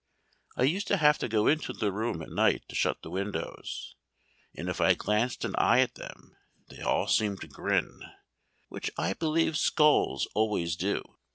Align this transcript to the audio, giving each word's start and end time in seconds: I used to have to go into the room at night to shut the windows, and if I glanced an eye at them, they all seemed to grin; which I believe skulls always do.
I 0.57 0.63
used 0.63 0.87
to 0.87 0.97
have 0.97 1.19
to 1.19 1.27
go 1.29 1.45
into 1.45 1.73
the 1.73 1.91
room 1.91 2.23
at 2.23 2.31
night 2.31 2.63
to 2.69 2.75
shut 2.75 3.03
the 3.03 3.11
windows, 3.11 3.93
and 4.55 4.67
if 4.67 4.81
I 4.81 4.95
glanced 4.95 5.45
an 5.45 5.53
eye 5.59 5.81
at 5.81 5.93
them, 5.93 6.35
they 6.69 6.81
all 6.81 7.05
seemed 7.05 7.39
to 7.41 7.47
grin; 7.47 8.01
which 8.67 8.89
I 8.97 9.13
believe 9.13 9.59
skulls 9.59 10.27
always 10.33 10.75
do. 10.75 11.03